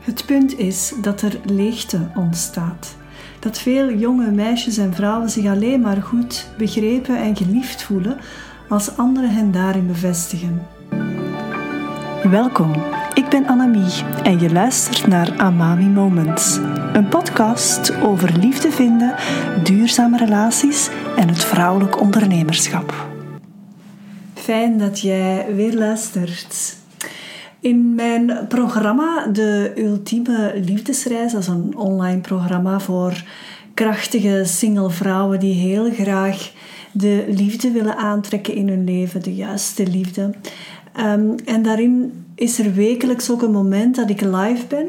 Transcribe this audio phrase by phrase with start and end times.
[0.00, 2.96] Het punt is dat er leegte ontstaat.
[3.38, 8.18] Dat veel jonge meisjes en vrouwen zich alleen maar goed, begrepen en geliefd voelen
[8.68, 10.66] als anderen hen daarin bevestigen.
[12.30, 12.72] Welkom,
[13.14, 16.56] ik ben Annemie en je luistert naar Amami Moments,
[16.92, 19.14] een podcast over liefde vinden,
[19.62, 23.08] duurzame relaties en het vrouwelijk ondernemerschap.
[24.34, 26.79] Fijn dat jij weer luistert.
[27.60, 33.24] In mijn programma De Ultieme Liefdesreis, dat is een online programma voor
[33.74, 36.52] krachtige single vrouwen die heel graag
[36.92, 40.34] de liefde willen aantrekken in hun leven, de juiste liefde.
[40.92, 44.86] Ehm, en daarin is er wekelijks ook een moment dat ik live ben.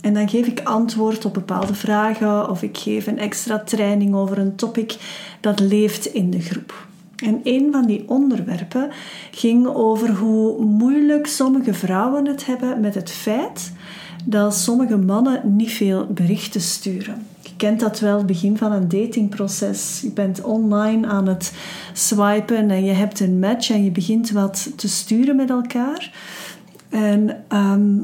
[0.00, 4.38] En dan geef ik antwoord op bepaalde vragen of ik geef een extra training over
[4.38, 4.96] een topic
[5.40, 6.86] dat leeft in de groep.
[7.24, 8.90] En een van die onderwerpen
[9.30, 13.72] ging over hoe moeilijk sommige vrouwen het hebben met het feit
[14.24, 17.26] dat sommige mannen niet veel berichten sturen.
[17.40, 20.00] Je kent dat wel, het begin van een datingproces.
[20.02, 21.52] Je bent online aan het
[21.92, 26.12] swipen en je hebt een match en je begint wat te sturen met elkaar.
[26.88, 27.98] En ehm,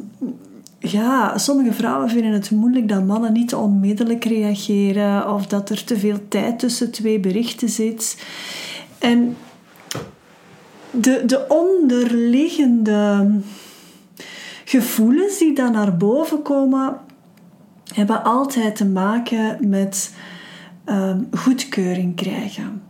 [0.78, 5.98] ja, sommige vrouwen vinden het moeilijk dat mannen niet onmiddellijk reageren of dat er te
[5.98, 8.25] veel tijd tussen twee berichten zit.
[9.01, 9.37] En
[10.91, 13.31] de, de onderliggende
[14.65, 16.97] gevoelens die dan naar boven komen,
[17.95, 20.15] hebben altijd te maken met
[20.87, 22.83] um, goedkeuring krijgen.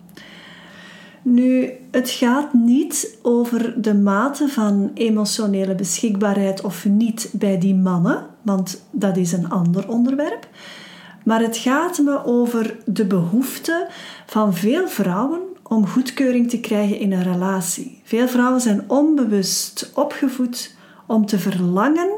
[1.22, 8.26] Nu, het gaat niet over de mate van emotionele beschikbaarheid of niet bij die mannen,
[8.42, 10.48] want dat is een ander onderwerp.
[11.24, 13.88] Maar het gaat me over de behoefte
[14.26, 18.00] van veel vrouwen om goedkeuring te krijgen in een relatie.
[18.04, 20.74] Veel vrouwen zijn onbewust opgevoed
[21.06, 22.08] om te verlangen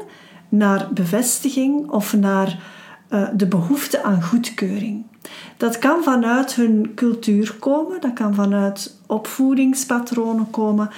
[0.49, 2.59] naar bevestiging of naar
[3.09, 5.05] uh, de behoefte aan goedkeuring.
[5.57, 10.89] Dat kan vanuit hun cultuur komen, dat kan vanuit opvoedingspatronen komen,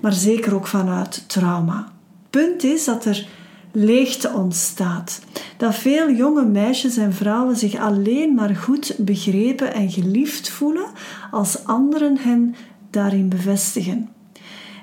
[0.00, 1.92] maar zeker ook vanuit trauma.
[2.30, 3.26] Punt is dat er
[3.72, 5.20] leegte ontstaat.
[5.56, 10.86] Dat veel jonge meisjes en vrouwen zich alleen maar goed begrepen en geliefd voelen
[11.30, 12.54] als anderen hen
[12.90, 14.08] daarin bevestigen.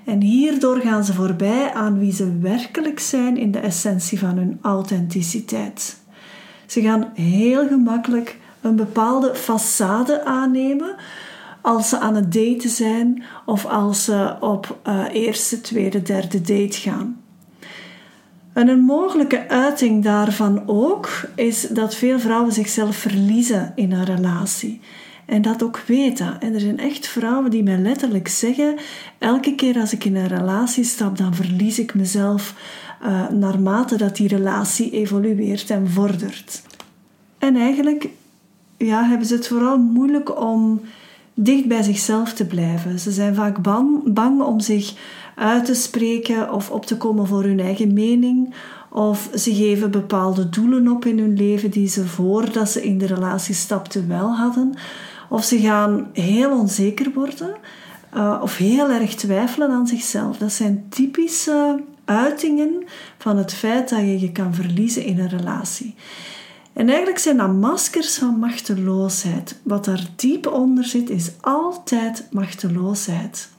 [0.06, 4.60] En hierdoor gaan ze voorbij aan wie ze werkelijk zijn in de essentie van hun
[4.62, 6.00] authenticiteit.
[6.66, 10.96] Ze gaan heel gemakkelijk een bepaalde façade aannemen
[11.62, 16.78] als ze aan het daten zijn of als ze op uh, eerste, tweede, derde date
[16.78, 17.21] gaan.
[18.54, 24.80] En een mogelijke uiting daarvan ook is dat veel vrouwen zichzelf verliezen in een relatie.
[25.26, 26.42] En dat ook weten.
[26.42, 28.76] En er zijn echt vrouwen die mij letterlijk zeggen:
[29.18, 32.56] elke keer als ik in een relatie stap, dan verlies ik mezelf
[33.04, 36.62] uh, naarmate dat die relatie evolueert en vordert.
[37.38, 38.10] En eigenlijk
[38.78, 40.82] ja, hebben ze het vooral moeilijk om
[41.34, 43.00] dicht bij zichzelf te blijven.
[43.00, 44.94] Ze zijn vaak bang, bang om zich
[45.36, 48.54] uit te spreken of op te komen voor hun eigen mening.
[48.90, 53.06] Of ze geven bepaalde doelen op in hun leven die ze voordat ze in de
[53.06, 54.74] relatie stapten wel hadden.
[55.30, 57.56] Of ze gaan heel onzeker worden
[58.16, 60.38] uh, of heel erg twijfelen aan zichzelf.
[60.38, 62.84] Dat zijn typische uitingen
[63.18, 65.96] van het feit dat je je kan verliezen in een relatie.
[66.74, 69.60] En eigenlijk zijn dat maskers van machteloosheid.
[69.64, 73.50] Wat daar diep onder zit, is altijd machteloosheid.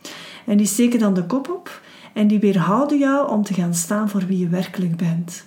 [0.46, 1.80] En die steken dan de kop op
[2.12, 5.44] en die weerhouden jou om te gaan staan voor wie je werkelijk bent.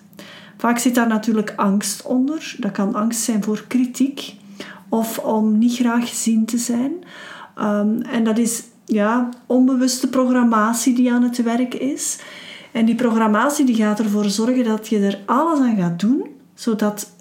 [0.58, 2.56] Vaak zit daar natuurlijk angst onder.
[2.60, 4.36] Dat kan angst zijn voor kritiek
[4.90, 6.92] of om niet graag gezien te zijn.
[7.60, 12.20] Um, en dat is ja, onbewuste programmatie die aan het werk is.
[12.72, 17.14] En die programmatie die gaat ervoor zorgen dat je er alles aan gaat doen, zodat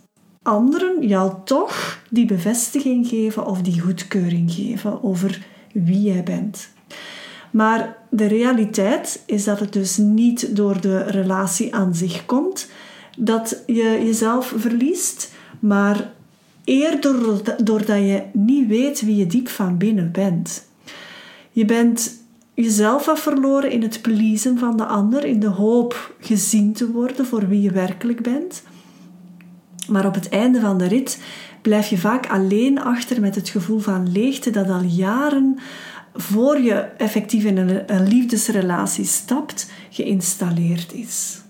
[0.44, 6.68] anderen jou toch die bevestiging geven of die goedkeuring geven over wie jij bent.
[7.50, 12.68] Maar de realiteit is dat het dus niet door de relatie aan zich komt
[13.18, 16.12] dat je jezelf verliest, maar
[16.64, 20.66] eerder doordat je niet weet wie je diep van binnen bent.
[21.50, 22.22] Je bent
[22.54, 27.26] jezelf af verloren in het pleasen van de ander, in de hoop gezien te worden
[27.26, 28.62] voor wie je werkelijk bent.
[29.88, 31.22] Maar op het einde van de rit
[31.62, 35.58] blijf je vaak alleen achter met het gevoel van leegte dat al jaren
[36.14, 41.40] voor je effectief in een, liefdesrelatie stapt, geïnstalleerd is.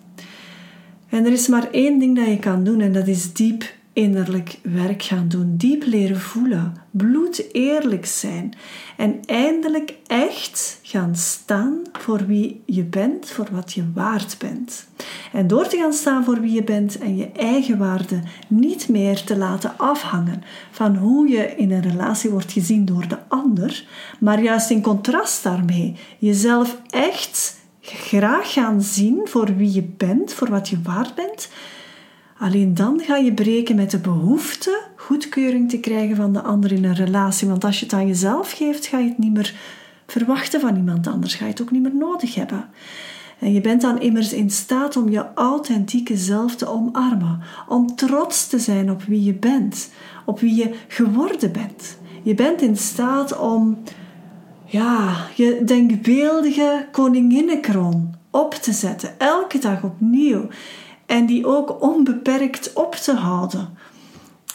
[1.09, 4.59] En er is maar één ding dat je kan doen en dat is diep innerlijk
[4.63, 8.55] werk gaan doen, diep leren voelen, bloed eerlijk zijn.
[8.97, 14.87] En eindelijk echt gaan staan voor wie je bent, voor wat je waard bent.
[15.33, 19.23] En door te gaan staan voor wie je bent en je eigen waarde niet meer
[19.23, 23.85] te laten afhangen van hoe je in een relatie wordt gezien door de ander,
[24.21, 30.51] maar juist in contrast daarmee jezelf echt graag gaan zien voor wie je bent, voor
[30.51, 31.49] wat je waard bent,
[32.39, 36.85] Alleen dan ga je breken met de behoefte goedkeuring te krijgen van de ander in
[36.85, 37.49] een relatie.
[37.49, 39.55] Want als je het aan jezelf geeft, ga je het niet meer
[40.07, 41.35] verwachten van iemand anders.
[41.35, 42.69] Ga je het ook niet meer nodig hebben.
[43.39, 47.41] En je bent dan immers in staat om je authentieke zelf te omarmen.
[47.69, 49.91] Om trots te zijn op wie je bent.
[50.25, 51.99] Op wie je geworden bent.
[52.23, 53.79] Je bent in staat om
[54.65, 59.19] ja, je denkbeeldige koninginnenkroon op te zetten.
[59.19, 60.49] Elke dag opnieuw
[61.07, 63.69] en die ook onbeperkt op te houden.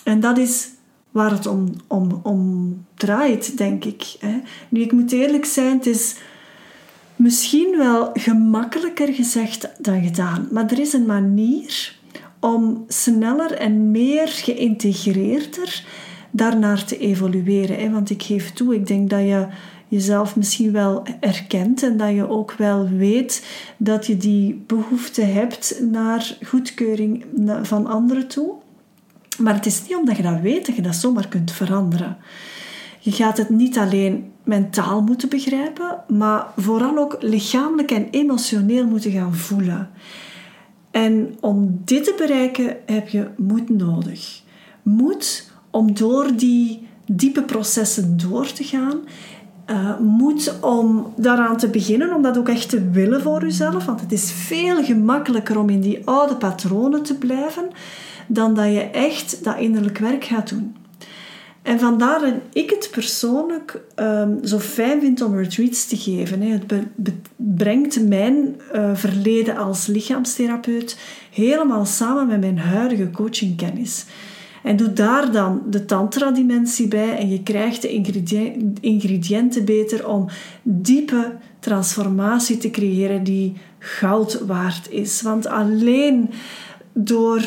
[0.03, 0.69] En dat is
[1.11, 4.17] waar het om, om, om draait, denk ik.
[4.69, 6.15] Nu, ik moet eerlijk zijn, het is
[7.15, 11.97] misschien wel gemakkelijker gezegd dan gedaan, maar er is een manier
[12.39, 15.83] om sneller en meer geïntegreerder
[16.31, 17.91] daarnaar te evolueren.
[17.91, 19.47] Want ik geef toe, ik denk dat je
[19.89, 23.45] jezelf misschien wel erkent en dat je ook wel weet
[23.77, 27.25] dat je die behoefte hebt naar goedkeuring
[27.61, 28.53] van anderen toe.
[29.37, 32.17] Maar het is niet omdat je dat weet dat je dat zomaar kunt veranderen.
[32.99, 39.11] Je gaat het niet alleen mentaal moeten begrijpen, maar vooral ook lichamelijk en emotioneel moeten
[39.11, 39.89] gaan voelen.
[40.91, 44.41] En om dit te bereiken heb je moed nodig.
[44.81, 48.99] Moed om door die diepe processen door te gaan
[49.71, 53.85] uh, om daaraan te beginnen, om dat ook echt te willen voor jezelf.
[53.85, 57.69] Want het is veel gemakkelijker om in die oude patronen te blijven
[58.27, 60.75] dan dat je echt dat innerlijk werk gaat doen.
[61.61, 66.41] En vandaar dat ik het persoonlijk um, zo fijn vind om retreats te geven.
[66.41, 66.73] Het
[67.35, 70.97] brengt mijn uh, verleden als lichaamstherapeut
[71.31, 74.05] helemaal samen met mijn huidige coachingkennis.
[74.63, 77.89] En doe daar dan de tantra-dimensie bij en je krijgt de
[78.81, 80.27] ingrediënten beter om
[80.63, 85.21] diepe transformatie te creëren die goud waard is.
[85.21, 86.29] Want alleen
[86.93, 87.41] door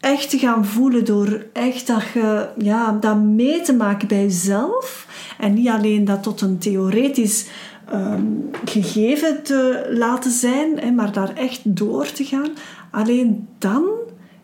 [0.00, 5.08] echt te gaan voelen, door echt dat, je, ja, dat mee te maken bij jezelf
[5.38, 7.46] en niet alleen dat tot een theoretisch
[7.90, 8.24] ehm,
[8.64, 12.50] gegeven te laten zijn, maar daar echt door te gaan,
[12.90, 13.84] alleen dan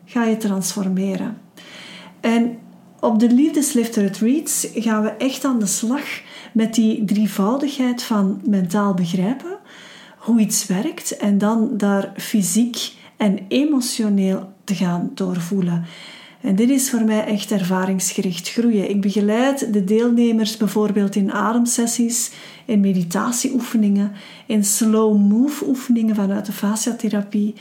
[0.05, 1.37] ga je transformeren.
[2.21, 2.57] En
[2.99, 6.21] op de Liefdeslift Retreats gaan we echt aan de slag
[6.53, 9.57] met die drievoudigheid van mentaal begrijpen,
[10.17, 15.85] hoe iets werkt en dan daar fysiek en emotioneel te gaan doorvoelen.
[16.41, 18.89] En dit is voor mij echt ervaringsgericht groeien.
[18.89, 22.31] Ik begeleid de deelnemers bijvoorbeeld in ademsessies,
[22.65, 24.11] in meditatieoefeningen,
[24.45, 27.53] in slow move oefeningen vanuit de fasciatherapie,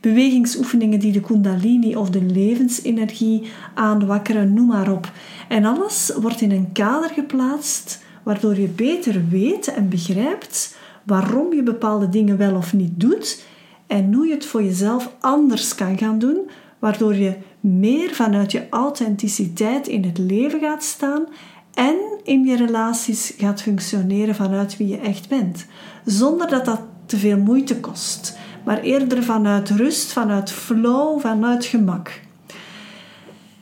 [0.00, 3.42] bewegingsoefeningen die de kundalini of de levensenergie
[3.74, 5.12] aanwakkeren, noem maar op.
[5.48, 11.62] En alles wordt in een kader geplaatst waardoor je beter weet en begrijpt waarom je
[11.62, 13.44] bepaalde dingen wel of niet doet
[13.86, 18.66] en hoe je het voor jezelf anders kan gaan doen, waardoor je meer vanuit je
[18.70, 21.26] authenticiteit in het leven gaat staan
[21.74, 25.66] en in je relaties gaat functioneren vanuit wie je echt bent,
[26.04, 28.36] zonder dat dat te veel moeite kost
[28.68, 32.20] maar eerder vanuit rust, vanuit flow, vanuit gemak.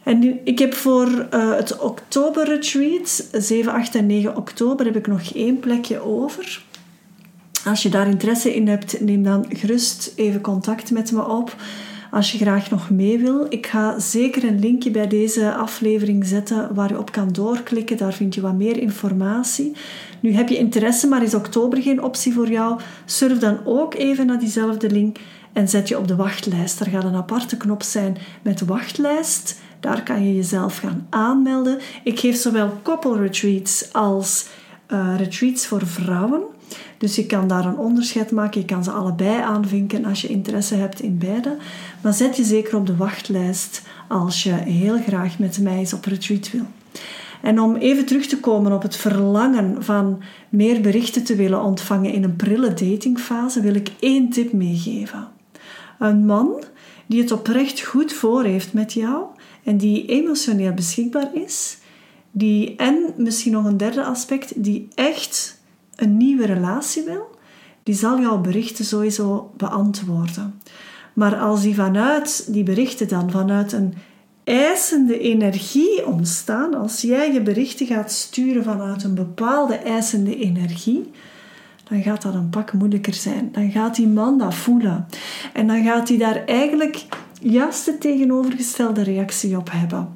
[0.03, 5.35] En ik heb voor uh, het oktoberretreat, 7, 8 en 9 oktober, heb ik nog
[5.35, 6.63] één plekje over.
[7.65, 11.57] Als je daar interesse in hebt, neem dan gerust even contact met me op
[12.11, 13.47] als je graag nog mee wil.
[13.49, 17.97] Ik ga zeker een linkje bij deze aflevering zetten waar je op kan doorklikken.
[17.97, 19.73] Daar vind je wat meer informatie.
[20.21, 22.81] Nu heb je interesse, maar is oktober geen optie voor jou?
[23.05, 25.17] Surf dan ook even naar diezelfde link
[25.53, 26.81] en zet je op de wachtlijst.
[26.81, 29.61] Er gaat een aparte knop zijn met wachtlijst.
[29.81, 31.79] Daar kan je jezelf gaan aanmelden.
[32.05, 34.47] Ik geef zowel koppelretreats als
[34.89, 36.43] uh, retreats voor vrouwen.
[36.99, 38.61] Dus je kan daar een onderscheid maken.
[38.61, 41.57] Je kan ze allebei aanvinken als je interesse hebt in beide.
[42.03, 46.05] Maar zet je zeker op de wachtlijst als je heel graag met mij eens op
[46.05, 46.67] retreat wil.
[47.43, 52.13] En om even terug te komen op het verlangen van meer berichten te willen ontvangen
[52.13, 55.29] in een prille datingfase, wil ik één tip meegeven.
[55.99, 56.65] Een man
[57.07, 59.25] die het oprecht goed voor heeft met jou
[59.65, 61.79] en die emotioneel beschikbaar is,
[62.31, 65.56] die en misschien nog een derde aspect, die echt
[65.97, 67.31] een nieuwe relatie wil,
[67.83, 70.61] die zal jouw berichten sowieso beantwoorden.
[71.13, 73.95] Maar als die vanuit die berichten dan, vanuit een
[74.45, 81.11] eisende energie ontstaan als jij je berichten gaat sturen vanuit een bepaalde eisende energie.
[81.89, 83.49] Dan gaat dat een pak moeilijker zijn.
[83.53, 85.07] Dan gaat die man dat voelen.
[85.53, 87.07] En dan gaat hij daar eigenlijk
[87.41, 90.09] juist de tegenovergestelde reactie op hebben.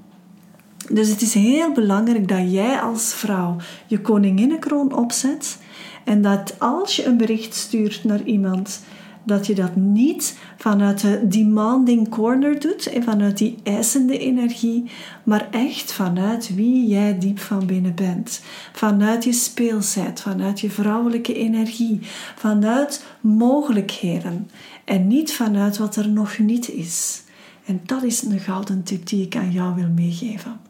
[0.92, 3.56] Dus het is heel belangrijk dat jij als vrouw
[3.86, 5.58] je koninginnenkroon opzet
[6.04, 8.82] en dat als je een bericht stuurt naar iemand,
[9.24, 14.90] dat je dat niet vanuit de demanding corner doet en vanuit die eisende energie,
[15.22, 18.40] maar echt vanuit wie jij diep van binnen bent.
[18.72, 21.98] Vanuit je speelsheid, vanuit je vrouwelijke energie,
[22.36, 24.50] vanuit mogelijkheden
[24.84, 27.22] en niet vanuit wat er nog niet is.
[27.64, 30.69] En dat is een gouden tip die ik aan jou wil meegeven.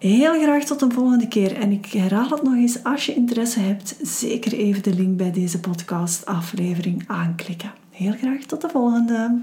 [0.00, 1.56] Heel graag tot een volgende keer.
[1.56, 5.30] En ik herhaal het nog eens, als je interesse hebt, zeker even de link bij
[5.30, 7.72] deze podcast aflevering aanklikken.
[7.90, 9.40] Heel graag tot de volgende.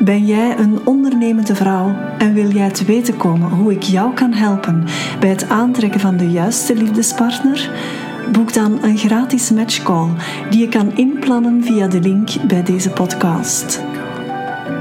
[0.00, 4.32] Ben jij een ondernemende vrouw en wil jij te weten komen hoe ik jou kan
[4.32, 4.84] helpen
[5.20, 7.70] bij het aantrekken van de juiste liefdespartner?
[8.32, 10.08] Boek dan een gratis matchcall
[10.50, 13.82] die je kan inplannen via de link bij deze podcast.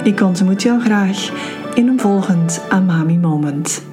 [0.04, 1.32] Ik ontmoet jou graag
[1.76, 3.91] in een volgend Amami Moment.